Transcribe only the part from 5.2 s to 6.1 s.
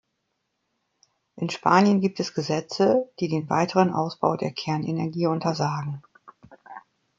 untersagen.